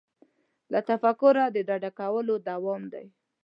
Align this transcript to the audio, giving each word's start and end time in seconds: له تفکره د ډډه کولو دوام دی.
له 0.71 0.79
تفکره 0.89 1.45
د 1.51 1.57
ډډه 1.67 1.91
کولو 1.99 2.35
دوام 2.49 2.81
دی. 2.93 3.05